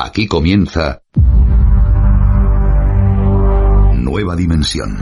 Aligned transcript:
Aquí 0.00 0.28
comienza 0.28 1.02
Nueva 3.96 4.36
Dimensión. 4.36 4.96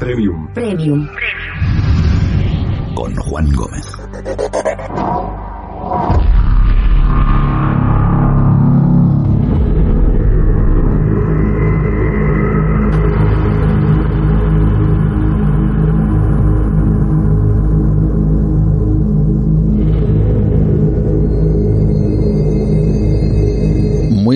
Premium. 0.00 0.48
Premium. 0.54 1.06
Con 2.94 3.14
Juan 3.14 3.52
Gómez. 3.52 3.92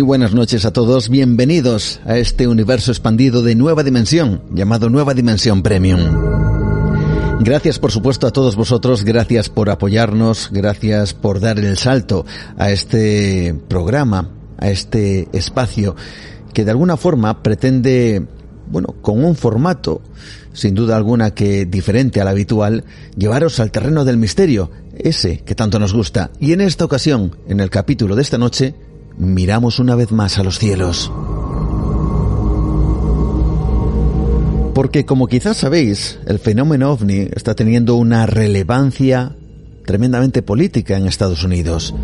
Buenas 0.05 0.35
noches 0.35 0.65
a 0.65 0.73
todos, 0.73 1.09
bienvenidos 1.09 2.01
a 2.05 2.19
este 2.19 2.49
universo 2.49 2.91
expandido 2.91 3.41
de 3.43 3.55
nueva 3.55 3.85
dimensión, 3.85 4.43
llamado 4.53 4.91
Nueva 4.91 5.15
Dimensión 5.15 5.63
Premium. 5.63 6.01
Gracias 7.39 7.79
por 7.79 7.93
supuesto 7.93 8.27
a 8.27 8.33
todos 8.33 8.57
vosotros, 8.57 9.05
gracias 9.05 9.49
por 9.49 9.71
apoyarnos, 9.71 10.51
gracias 10.51 11.15
por 11.15 11.39
dar 11.39 11.61
el 11.61 11.79
salto 11.79 12.27
a 12.59 12.73
este 12.73 13.55
programa, 13.69 14.29
a 14.59 14.71
este 14.71 15.29
espacio 15.33 15.95
que 16.53 16.65
de 16.65 16.73
alguna 16.73 16.97
forma 16.97 17.41
pretende, 17.41 18.27
bueno, 18.71 18.97
con 19.03 19.25
un 19.25 19.37
formato 19.37 20.03
sin 20.53 20.75
duda 20.75 20.97
alguna 20.97 21.31
que 21.31 21.65
diferente 21.65 22.21
al 22.21 22.29
habitual, 22.29 22.85
llevaros 23.17 23.61
al 23.61 23.71
terreno 23.71 24.05
del 24.05 24.17
misterio, 24.17 24.71
ese 24.99 25.39
que 25.39 25.55
tanto 25.55 25.79
nos 25.79 25.95
gusta. 25.95 26.31
Y 26.41 26.53
en 26.53 26.61
esta 26.61 26.85
ocasión, 26.85 27.37
en 27.49 27.61
el 27.61 27.71
capítulo 27.71 28.17
de 28.17 28.23
esta 28.23 28.37
noche, 28.37 28.75
miramos 29.17 29.79
una 29.79 29.95
vez 29.95 30.13
más 30.13 30.39
a 30.39 30.43
los 30.43 30.59
cielos. 30.59 31.13
Porque 34.75 35.05
como 35.05 35.27
quizás 35.27 35.59
sabéis, 35.59 36.19
el 36.27 36.39
fenómeno 36.39 36.91
ovni 36.93 37.29
está 37.35 37.55
teniendo 37.55 37.97
una 37.97 38.27
relevancia 38.27 39.37
tremendamente 39.85 40.43
política 40.43 40.97
en 40.97 41.07
Estados 41.07 41.45
Unidos. 41.45 41.95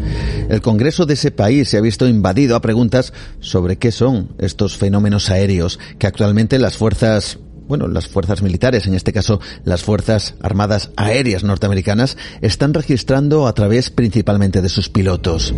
El 0.48 0.60
Congreso 0.60 1.06
de 1.06 1.14
ese 1.14 1.30
país 1.30 1.68
se 1.68 1.78
ha 1.78 1.80
visto 1.80 2.06
invadido 2.06 2.56
a 2.56 2.60
preguntas 2.60 3.12
sobre 3.40 3.76
qué 3.76 3.92
son 3.92 4.28
estos 4.38 4.76
fenómenos 4.76 5.30
aéreos 5.30 5.78
que 5.98 6.06
actualmente 6.06 6.58
las 6.58 6.76
fuerzas 6.76 7.38
bueno, 7.68 7.86
las 7.86 8.08
fuerzas 8.08 8.42
militares, 8.42 8.86
en 8.86 8.94
este 8.94 9.12
caso 9.12 9.40
las 9.64 9.82
Fuerzas 9.82 10.34
Armadas 10.40 10.90
Aéreas 10.96 11.44
norteamericanas, 11.44 12.16
están 12.40 12.74
registrando 12.74 13.46
a 13.46 13.52
través 13.52 13.90
principalmente 13.90 14.62
de 14.62 14.68
sus 14.70 14.88
pilotos. 14.88 15.54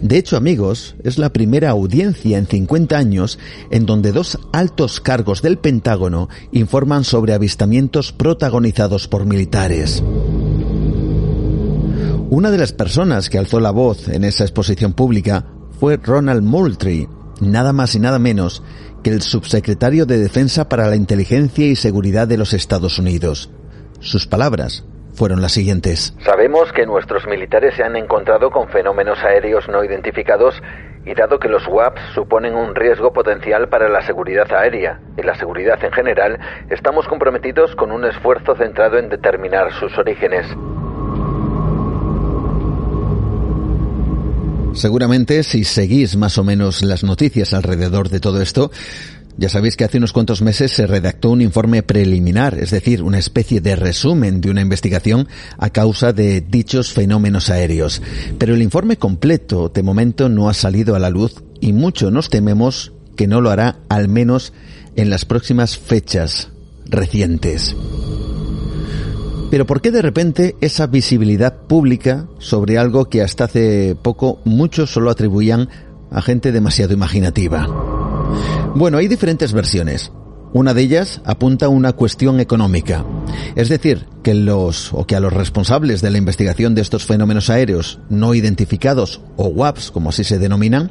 De 0.00 0.16
hecho, 0.16 0.36
amigos, 0.36 0.96
es 1.04 1.18
la 1.18 1.32
primera 1.32 1.70
audiencia 1.70 2.38
en 2.38 2.46
50 2.46 2.96
años 2.96 3.38
en 3.70 3.84
donde 3.84 4.12
dos 4.12 4.38
altos 4.52 5.00
cargos 5.00 5.42
del 5.42 5.58
Pentágono 5.58 6.28
informan 6.52 7.04
sobre 7.04 7.34
avistamientos 7.34 8.12
protagonizados 8.12 9.06
por 9.06 9.26
militares. 9.26 10.02
Una 12.28 12.50
de 12.50 12.58
las 12.58 12.72
personas 12.72 13.30
que 13.30 13.38
alzó 13.38 13.60
la 13.60 13.70
voz 13.70 14.08
en 14.08 14.24
esa 14.24 14.44
exposición 14.44 14.94
pública 14.94 15.46
fue 15.78 15.96
Ronald 15.96 16.42
Moultrie, 16.42 17.08
nada 17.40 17.72
más 17.72 17.94
y 17.94 18.00
nada 18.00 18.18
menos 18.18 18.62
que 19.06 19.12
el 19.12 19.22
subsecretario 19.22 20.04
de 20.04 20.18
Defensa 20.18 20.68
para 20.68 20.88
la 20.88 20.96
Inteligencia 20.96 21.64
y 21.64 21.76
Seguridad 21.76 22.26
de 22.26 22.36
los 22.36 22.52
Estados 22.52 22.98
Unidos. 22.98 23.52
Sus 24.00 24.26
palabras 24.26 24.84
fueron 25.14 25.40
las 25.40 25.52
siguientes. 25.52 26.12
Sabemos 26.24 26.72
que 26.72 26.86
nuestros 26.86 27.24
militares 27.28 27.76
se 27.76 27.84
han 27.84 27.94
encontrado 27.94 28.50
con 28.50 28.68
fenómenos 28.68 29.22
aéreos 29.22 29.68
no 29.68 29.84
identificados 29.84 30.60
y 31.04 31.14
dado 31.14 31.38
que 31.38 31.48
los 31.48 31.68
WAPs 31.68 32.00
suponen 32.16 32.56
un 32.56 32.74
riesgo 32.74 33.12
potencial 33.12 33.68
para 33.68 33.88
la 33.88 34.02
seguridad 34.02 34.52
aérea 34.52 34.98
y 35.16 35.22
la 35.22 35.36
seguridad 35.36 35.78
en 35.84 35.92
general, 35.92 36.40
estamos 36.68 37.06
comprometidos 37.06 37.76
con 37.76 37.92
un 37.92 38.06
esfuerzo 38.06 38.56
centrado 38.56 38.98
en 38.98 39.08
determinar 39.08 39.72
sus 39.74 39.96
orígenes. 39.98 40.48
Seguramente 44.76 45.42
si 45.42 45.64
seguís 45.64 46.16
más 46.16 46.36
o 46.36 46.44
menos 46.44 46.82
las 46.82 47.02
noticias 47.02 47.54
alrededor 47.54 48.10
de 48.10 48.20
todo 48.20 48.42
esto, 48.42 48.70
ya 49.38 49.48
sabéis 49.48 49.76
que 49.76 49.84
hace 49.84 49.96
unos 49.98 50.12
cuantos 50.12 50.42
meses 50.42 50.70
se 50.70 50.86
redactó 50.86 51.30
un 51.30 51.40
informe 51.40 51.82
preliminar, 51.82 52.58
es 52.58 52.70
decir, 52.70 53.02
una 53.02 53.18
especie 53.18 53.60
de 53.62 53.74
resumen 53.74 54.40
de 54.40 54.50
una 54.50 54.60
investigación 54.60 55.28
a 55.58 55.70
causa 55.70 56.12
de 56.12 56.42
dichos 56.42 56.92
fenómenos 56.92 57.48
aéreos. 57.48 58.02
Pero 58.38 58.54
el 58.54 58.62
informe 58.62 58.98
completo 58.98 59.70
de 59.74 59.82
momento 59.82 60.28
no 60.28 60.48
ha 60.50 60.54
salido 60.54 60.94
a 60.94 60.98
la 60.98 61.10
luz 61.10 61.42
y 61.60 61.72
mucho 61.72 62.10
nos 62.10 62.28
tememos 62.28 62.92
que 63.16 63.26
no 63.26 63.40
lo 63.40 63.50
hará 63.50 63.78
al 63.88 64.08
menos 64.08 64.52
en 64.94 65.08
las 65.08 65.24
próximas 65.24 65.78
fechas 65.78 66.48
recientes. 66.84 67.74
Pero 69.50 69.64
¿por 69.64 69.80
qué 69.80 69.90
de 69.90 70.02
repente 70.02 70.56
esa 70.60 70.86
visibilidad 70.88 71.54
pública 71.66 72.26
sobre 72.38 72.78
algo 72.78 73.08
que 73.08 73.22
hasta 73.22 73.44
hace 73.44 73.96
poco 74.00 74.40
muchos 74.44 74.90
solo 74.90 75.10
atribuían 75.10 75.68
a 76.10 76.20
gente 76.20 76.50
demasiado 76.50 76.92
imaginativa? 76.92 77.66
Bueno, 78.74 78.98
hay 78.98 79.06
diferentes 79.06 79.52
versiones. 79.52 80.10
Una 80.52 80.74
de 80.74 80.82
ellas 80.82 81.20
apunta 81.24 81.66
a 81.66 81.68
una 81.68 81.92
cuestión 81.92 82.40
económica. 82.40 83.04
Es 83.54 83.68
decir, 83.68 84.06
que 84.22 84.34
los 84.34 84.92
o 84.92 85.06
que 85.06 85.14
a 85.14 85.20
los 85.20 85.32
responsables 85.32 86.02
de 86.02 86.10
la 86.10 86.18
investigación 86.18 86.74
de 86.74 86.80
estos 86.80 87.04
fenómenos 87.04 87.50
aéreos 87.50 88.00
no 88.08 88.34
identificados 88.34 89.20
o 89.36 89.46
WAPs, 89.48 89.90
como 89.90 90.10
así 90.10 90.24
se 90.24 90.38
denominan, 90.38 90.90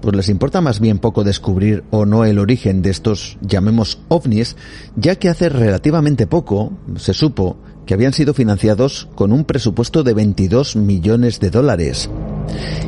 pues 0.00 0.16
les 0.16 0.28
importa 0.28 0.60
más 0.60 0.80
bien 0.80 0.98
poco 0.98 1.24
descubrir 1.24 1.84
o 1.90 2.06
no 2.06 2.24
el 2.24 2.38
origen 2.38 2.82
de 2.82 2.90
estos, 2.90 3.38
llamemos 3.42 4.00
ovnis, 4.08 4.56
ya 4.96 5.16
que 5.16 5.28
hace 5.28 5.48
relativamente 5.48 6.26
poco 6.26 6.72
se 6.96 7.12
supo 7.12 7.58
que 7.90 7.94
habían 7.94 8.12
sido 8.12 8.34
financiados 8.34 9.08
con 9.16 9.32
un 9.32 9.44
presupuesto 9.44 10.04
de 10.04 10.14
22 10.14 10.76
millones 10.76 11.40
de 11.40 11.50
dólares. 11.50 12.08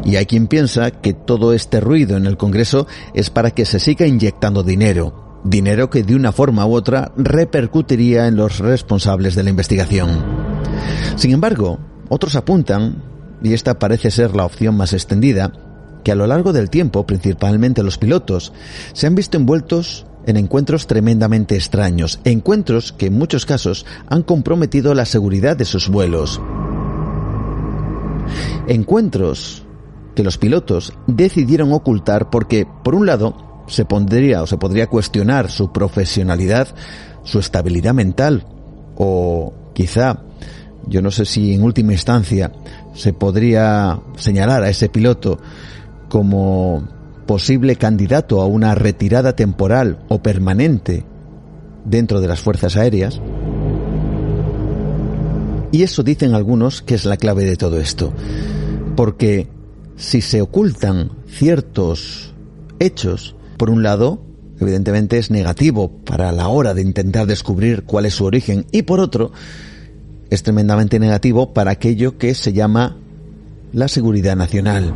Y 0.05 0.15
hay 0.15 0.27
quien 0.27 0.47
piensa 0.47 0.93
que 0.93 1.13
todo 1.13 1.55
este 1.55 1.81
ruido 1.81 2.17
en 2.17 2.25
el 2.25 2.37
Congreso 2.37 2.87
es 3.13 3.29
para 3.29 3.51
que 3.51 3.65
se 3.65 3.81
siga 3.81 4.07
inyectando 4.07 4.63
dinero, 4.63 5.41
dinero 5.43 5.91
que 5.91 6.05
de 6.05 6.15
una 6.15 6.31
forma 6.31 6.65
u 6.67 6.75
otra 6.75 7.11
repercutiría 7.17 8.29
en 8.29 8.37
los 8.37 8.61
responsables 8.61 9.35
de 9.35 9.43
la 9.43 9.51
investigación. 9.51 10.25
Sin 11.17 11.33
embargo, 11.33 11.81
otros 12.09 12.37
apuntan, 12.37 13.03
y 13.43 13.55
esta 13.55 13.81
parece 13.81 14.13
ser 14.13 14.37
la 14.37 14.45
opción 14.45 14.77
más 14.77 14.93
extendida, 14.93 15.51
que 16.05 16.13
a 16.13 16.15
lo 16.15 16.29
largo 16.29 16.53
del 16.53 16.71
tiempo, 16.71 17.09
principalmente 17.09 17.83
los 17.83 17.99
pilotos, 17.99 18.53
se 18.93 19.09
han 19.09 19.17
visto 19.17 19.37
envueltos 19.37 20.07
en 20.27 20.37
encuentros 20.37 20.87
tremendamente 20.87 21.57
extraños, 21.57 22.21
encuentros 22.25 22.93
que 22.93 23.07
en 23.07 23.15
muchos 23.15 23.47
casos 23.47 23.87
han 24.09 24.23
comprometido 24.23 24.95
la 24.95 25.05
seguridad 25.05 25.57
de 25.57 25.65
sus 25.65 25.89
vuelos. 25.89 26.41
Encuentros 28.69 29.65
que 30.15 30.23
los 30.23 30.39
pilotos 30.39 30.93
decidieron 31.07 31.73
ocultar 31.73 32.31
porque, 32.31 32.67
por 32.85 32.95
un 32.95 33.07
lado, 33.07 33.65
se 33.67 33.85
pondría 33.85 34.43
o 34.43 34.47
se 34.47 34.59
podría 34.59 34.87
cuestionar 34.87 35.51
su 35.51 35.73
profesionalidad, 35.73 36.69
su 37.25 37.39
estabilidad 37.39 37.95
mental, 37.95 38.45
o 38.97 39.53
quizá, 39.75 40.23
yo 40.87 41.01
no 41.03 41.11
sé 41.11 41.25
si 41.25 41.55
en 41.55 41.63
última 41.63 41.93
instancia 41.93 42.53
se 42.95 43.13
podría 43.13 44.01
señalar 44.17 44.63
a 44.63 44.69
ese 44.69 44.89
piloto 44.89 45.39
como 46.09 46.87
posible 47.27 47.77
candidato 47.77 48.41
a 48.41 48.47
una 48.47 48.75
retirada 48.75 49.35
temporal 49.35 49.99
o 50.09 50.23
permanente 50.23 51.05
dentro 51.85 52.21
de 52.21 52.29
las 52.29 52.41
fuerzas 52.41 52.77
aéreas. 52.77 53.21
Y 55.71 55.83
eso 55.83 56.03
dicen 56.03 56.35
algunos 56.35 56.83
que 56.83 56.95
es 56.95 57.05
la 57.05 57.17
clave 57.17 57.45
de 57.45 57.57
todo 57.57 57.81
esto. 57.81 58.13
Porque 58.95 59.49
si 59.97 60.21
se 60.21 60.43
ocultan 60.43 61.13
ciertos 61.27 62.35
hechos, 62.79 63.35
por 63.57 63.71
un 63.71 63.83
lado, 63.83 64.23
evidentemente 64.61 65.19
es 65.19 65.31
negativo 65.31 65.91
para 66.05 66.31
la 66.33 66.49
hora 66.49 66.75
de 66.75 66.83
intentar 66.83 67.27
descubrir 67.27 67.85
cuál 67.85 68.07
es 68.07 68.15
su 68.15 68.25
origen 68.25 68.67
y 68.71 68.83
por 68.83 69.01
otro, 69.01 69.33
es 70.31 70.43
tremendamente 70.43 70.99
negativo 70.99 71.53
para 71.53 71.73
aquello 71.73 72.19
que 72.19 72.35
se 72.35 72.53
llama 72.53 72.97
la 73.73 73.89
seguridad 73.89 74.37
nacional. 74.37 74.93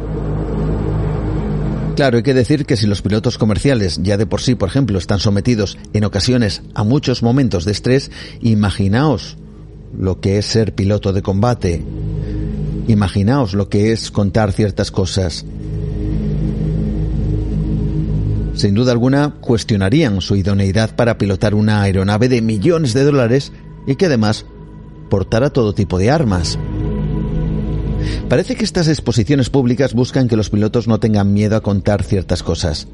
Claro, 1.97 2.19
hay 2.19 2.23
que 2.23 2.35
decir 2.35 2.67
que 2.67 2.77
si 2.77 2.87
los 2.87 3.01
pilotos 3.01 3.39
comerciales 3.39 4.01
ya 4.03 4.19
de 4.19 4.27
por 4.27 4.43
sí, 4.43 4.55
por 4.55 4.69
ejemplo, 4.69 4.99
están 4.99 5.19
sometidos 5.19 5.79
en 5.95 6.05
ocasiones 6.05 6.61
a 6.75 6.85
muchos 6.85 7.23
momentos 7.23 7.65
de 7.65 7.73
estrés, 7.73 8.11
imaginaos 8.43 9.39
lo 9.99 10.21
que 10.21 10.37
es 10.37 10.45
ser 10.45 10.75
piloto 10.75 11.15
de 11.15 11.23
combate. 11.23 11.83
Imaginaos 12.87 13.55
lo 13.55 13.71
que 13.71 13.93
es 13.93 14.11
contar 14.11 14.53
ciertas 14.53 14.91
cosas. 14.91 15.47
Sin 18.53 18.75
duda 18.75 18.93
alguna, 18.93 19.37
cuestionarían 19.41 20.21
su 20.21 20.37
idoneidad 20.37 20.95
para 20.97 21.17
pilotar 21.17 21.55
una 21.55 21.81
aeronave 21.81 22.29
de 22.29 22.43
millones 22.43 22.93
de 22.93 23.05
dólares 23.05 23.53
y 23.87 23.97
que 23.97 24.05
además 24.05 24.45
portara 25.09 25.49
todo 25.49 25.73
tipo 25.73 25.99
de 25.99 26.11
armas. 26.11 26.59
Parece 28.29 28.57
que 28.57 28.65
estas 28.65 28.89
exposiciones 28.89 29.51
públicas 29.51 29.95
buscan 29.95 30.29
que 30.29 30.37
los 30.37 30.51
pilotos 30.51 30.89
no 30.89 31.01
tengan 31.01 31.33
miedo 31.33 31.57
a 31.57 31.63
contar 31.63 32.03
ciertas 32.03 32.43
cosas, 32.43 32.89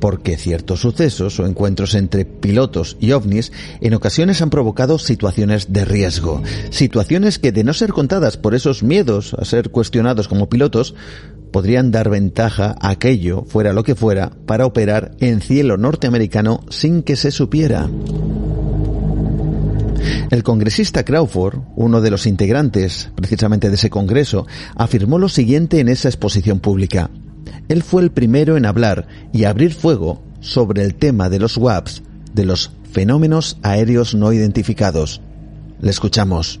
porque 0.00 0.36
ciertos 0.36 0.80
sucesos 0.80 1.38
o 1.38 1.46
encuentros 1.46 1.94
entre 1.94 2.24
pilotos 2.24 2.96
y 2.98 3.12
ovnis 3.12 3.52
en 3.80 3.94
ocasiones 3.94 4.42
han 4.42 4.50
provocado 4.50 4.98
situaciones 4.98 5.72
de 5.72 5.84
riesgo, 5.84 6.42
situaciones 6.70 7.38
que 7.38 7.52
de 7.52 7.64
no 7.64 7.72
ser 7.72 7.92
contadas 7.92 8.36
por 8.36 8.54
esos 8.54 8.82
miedos 8.82 9.34
a 9.34 9.44
ser 9.44 9.70
cuestionados 9.70 10.26
como 10.26 10.48
pilotos, 10.48 10.94
podrían 11.52 11.92
dar 11.92 12.08
ventaja 12.08 12.74
a 12.80 12.90
aquello, 12.90 13.44
fuera 13.44 13.72
lo 13.72 13.84
que 13.84 13.94
fuera, 13.94 14.32
para 14.46 14.66
operar 14.66 15.12
en 15.20 15.40
cielo 15.40 15.76
norteamericano 15.76 16.64
sin 16.68 17.02
que 17.02 17.14
se 17.14 17.30
supiera. 17.30 17.88
El 20.30 20.42
congresista 20.42 21.04
Crawford, 21.04 21.60
uno 21.76 22.00
de 22.00 22.10
los 22.10 22.26
integrantes 22.26 23.10
precisamente 23.14 23.68
de 23.68 23.74
ese 23.76 23.90
Congreso, 23.90 24.46
afirmó 24.74 25.18
lo 25.18 25.28
siguiente 25.28 25.80
en 25.80 25.88
esa 25.88 26.08
exposición 26.08 26.60
pública. 26.60 27.10
Él 27.68 27.82
fue 27.82 28.02
el 28.02 28.10
primero 28.10 28.56
en 28.56 28.66
hablar 28.66 29.06
y 29.32 29.44
abrir 29.44 29.74
fuego 29.74 30.22
sobre 30.40 30.84
el 30.84 30.94
tema 30.94 31.28
de 31.28 31.38
los 31.38 31.56
WAPs, 31.56 32.02
de 32.34 32.44
los 32.44 32.72
fenómenos 32.90 33.58
aéreos 33.62 34.14
no 34.14 34.32
identificados. 34.32 35.20
Le 35.80 35.90
escuchamos. 35.90 36.60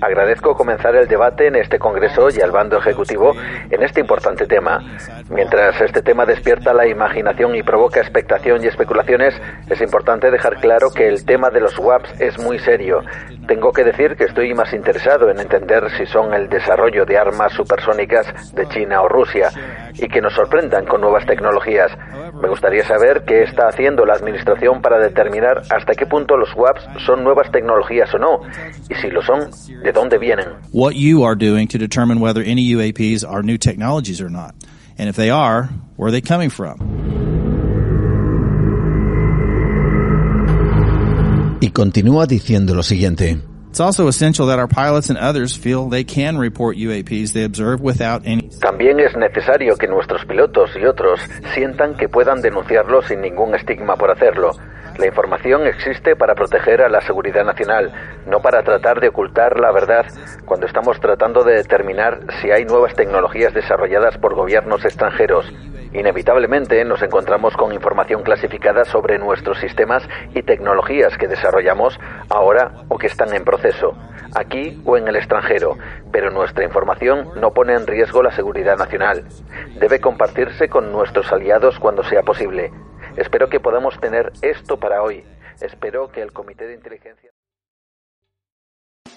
Agradezco 0.00 0.54
comenzar 0.54 0.96
el 0.96 1.06
debate 1.06 1.48
en 1.48 1.56
este 1.56 1.78
Congreso 1.78 2.28
y 2.34 2.40
al 2.40 2.50
bando 2.50 2.78
ejecutivo 2.78 3.34
en 3.70 3.82
este 3.82 4.00
importante 4.00 4.46
tema. 4.46 4.80
Mientras 5.28 5.78
este 5.82 6.00
tema 6.00 6.24
despierta 6.24 6.72
la 6.72 6.88
imaginación 6.88 7.54
y 7.54 7.62
provoca 7.62 8.00
expectación 8.00 8.64
y 8.64 8.68
especulaciones, 8.68 9.34
es 9.68 9.80
importante 9.82 10.30
dejar 10.30 10.58
claro 10.58 10.90
que 10.90 11.06
el 11.06 11.22
tema 11.26 11.50
de 11.50 11.60
los 11.60 11.78
WAPs 11.78 12.18
es 12.18 12.38
muy 12.38 12.58
serio. 12.60 13.02
Tengo 13.46 13.70
que 13.70 13.84
decir 13.84 14.16
que 14.16 14.24
estoy 14.24 14.54
más 14.54 14.72
interesado 14.72 15.30
en 15.30 15.38
entender 15.38 15.84
si 15.98 16.06
son 16.06 16.32
el 16.32 16.48
desarrollo 16.48 17.04
de 17.04 17.18
armas 17.18 17.52
supersónicas 17.52 18.54
de 18.54 18.66
China 18.68 19.02
o 19.02 19.08
Rusia 19.08 19.50
y 19.94 20.08
que 20.08 20.22
nos 20.22 20.32
sorprendan 20.32 20.86
con 20.86 21.02
nuevas 21.02 21.26
tecnologías. 21.26 21.92
Me 22.42 22.48
gustaría 22.48 22.84
saber 22.84 23.22
qué 23.24 23.44
está 23.44 23.68
haciendo 23.68 24.04
la 24.04 24.14
Administración 24.14 24.82
para 24.82 24.98
determinar 24.98 25.62
hasta 25.70 25.94
qué 25.94 26.06
punto 26.06 26.36
los 26.36 26.48
WAPs 26.56 26.82
son 27.06 27.22
nuevas 27.22 27.52
tecnologías 27.52 28.12
o 28.14 28.18
no, 28.18 28.40
y 28.90 28.94
si 28.96 29.10
lo 29.10 29.22
son, 29.22 29.48
¿de 29.84 29.92
dónde 29.92 30.18
vienen? 30.18 30.46
What 30.72 30.94
you 30.94 31.24
are 31.24 31.36
doing 31.36 31.68
to 31.68 31.78
determine 31.78 32.20
whether 32.20 32.42
any 32.42 32.68
UAPs 32.74 33.24
are 33.24 33.44
new 33.44 33.56
technologies 33.56 34.20
or 34.20 34.28
not, 34.28 34.56
and 34.98 35.08
if 35.08 35.14
they 35.14 35.30
are, 35.30 35.68
where 35.96 36.08
are 36.08 36.10
they 36.10 36.20
coming 36.20 36.50
from? 36.50 36.80
Y 41.60 41.70
continúa 41.70 42.26
diciendo 42.26 42.74
lo 42.74 42.82
siguiente. 42.82 43.38
It's 43.72 43.80
also 43.80 44.06
essential 44.06 44.48
that 44.48 44.58
our 44.58 44.68
pilots 44.68 45.08
and 45.08 45.18
others 45.18 45.56
feel 45.56 45.88
they 45.88 46.04
can 46.04 46.36
report 46.36 46.76
UAPs 46.76 47.32
they 47.32 47.42
observe 47.42 47.80
without 47.80 48.26
any. 48.26 48.50
También 48.60 49.00
es 49.00 49.16
necesario 49.16 49.78
que 49.78 49.88
nuestros 49.88 50.26
pilotos 50.26 50.76
y 50.76 50.84
otros 50.84 51.18
sientan 51.54 51.96
que 51.96 52.06
puedan 52.06 52.42
denunciarlo 52.42 53.00
sin 53.00 53.22
ningún 53.22 53.54
estigma 53.54 53.96
por 53.96 54.10
hacerlo. 54.10 54.50
La 54.98 55.06
información 55.06 55.66
existe 55.66 56.16
para 56.16 56.34
proteger 56.34 56.82
a 56.82 56.90
la 56.90 57.00
seguridad 57.00 57.46
nacional, 57.46 57.90
no 58.26 58.42
para 58.42 58.62
tratar 58.62 59.00
de 59.00 59.08
ocultar 59.08 59.58
la 59.58 59.72
verdad 59.72 60.04
cuando 60.44 60.66
estamos 60.66 61.00
tratando 61.00 61.42
de 61.42 61.54
determinar 61.54 62.26
si 62.42 62.50
hay 62.50 62.66
nuevas 62.66 62.94
tecnologías 62.94 63.54
desarrolladas 63.54 64.18
por 64.18 64.34
gobiernos 64.34 64.84
extranjeros. 64.84 65.50
Inevitablemente 65.92 66.84
nos 66.84 67.02
encontramos 67.02 67.54
con 67.54 67.72
información 67.72 68.22
clasificada 68.22 68.84
sobre 68.84 69.18
nuestros 69.18 69.58
sistemas 69.58 70.02
y 70.34 70.42
tecnologías 70.42 71.16
que 71.18 71.28
desarrollamos 71.28 71.98
ahora 72.30 72.84
o 72.88 72.96
que 72.96 73.08
están 73.08 73.34
en 73.34 73.44
proceso, 73.44 73.96
aquí 74.34 74.80
o 74.86 74.96
en 74.96 75.06
el 75.08 75.16
extranjero, 75.16 75.76
pero 76.10 76.30
nuestra 76.30 76.64
información 76.64 77.28
no 77.36 77.52
pone 77.52 77.74
en 77.74 77.86
riesgo 77.86 78.22
la 78.22 78.32
seguridad 78.32 78.78
nacional. 78.78 79.24
Debe 79.78 80.00
compartirse 80.00 80.68
con 80.68 80.90
nuestros 80.92 81.30
aliados 81.30 81.78
cuando 81.78 82.02
sea 82.04 82.22
posible. 82.22 82.70
Espero 83.16 83.48
que 83.48 83.60
podamos 83.60 83.98
tener 84.00 84.32
esto 84.40 84.78
para 84.78 85.02
hoy. 85.02 85.24
Espero 85.60 86.10
que 86.10 86.22
el 86.22 86.32
Comité 86.32 86.66
de 86.66 86.74
Inteligencia. 86.74 87.30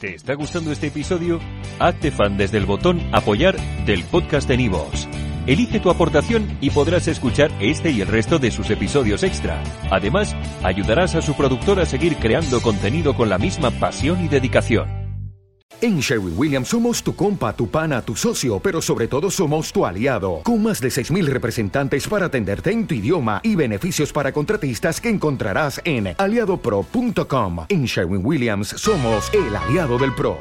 ¿Te 0.01 0.15
está 0.15 0.33
gustando 0.33 0.73
este 0.73 0.87
episodio? 0.87 1.39
Hazte 1.79 2.11
fan 2.11 2.37
desde 2.37 2.57
el 2.57 2.65
botón 2.65 2.99
Apoyar 3.13 3.55
del 3.85 4.03
podcast 4.03 4.47
de 4.49 4.57
Nivos. 4.57 5.07
Elige 5.47 5.79
tu 5.79 5.91
aportación 5.91 6.57
y 6.59 6.71
podrás 6.71 7.07
escuchar 7.07 7.51
este 7.59 7.91
y 7.91 8.01
el 8.01 8.07
resto 8.07 8.39
de 8.39 8.49
sus 8.49 8.69
episodios 8.71 9.21
extra. 9.23 9.61
Además, 9.91 10.35
ayudarás 10.63 11.13
a 11.15 11.21
su 11.21 11.35
productor 11.35 11.79
a 11.79 11.85
seguir 11.85 12.17
creando 12.17 12.61
contenido 12.61 13.15
con 13.15 13.29
la 13.29 13.37
misma 13.37 13.69
pasión 13.71 14.23
y 14.25 14.27
dedicación. 14.27 15.05
En 15.81 15.99
Sherwin 15.99 16.33
Williams 16.37 16.69
somos 16.69 17.03
tu 17.03 17.15
compa, 17.15 17.53
tu 17.53 17.69
pana, 17.69 18.01
tu 18.01 18.15
socio, 18.15 18.59
pero 18.59 18.81
sobre 18.81 19.07
todo 19.07 19.29
somos 19.29 19.71
tu 19.73 19.85
aliado, 19.85 20.41
con 20.43 20.63
más 20.63 20.79
de 20.79 20.87
6.000 20.87 21.25
representantes 21.25 22.07
para 22.07 22.27
atenderte 22.27 22.71
en 22.71 22.87
tu 22.87 22.95
idioma 22.95 23.41
y 23.43 23.55
beneficios 23.55 24.13
para 24.13 24.31
contratistas 24.31 25.01
que 25.01 25.09
encontrarás 25.09 25.81
en 25.83 26.15
aliadopro.com. 26.17 27.65
En 27.69 27.85
Sherwin 27.85 28.25
Williams 28.25 28.69
somos 28.69 29.29
el 29.33 29.55
aliado 29.55 29.97
del 29.97 30.13
PRO. 30.15 30.37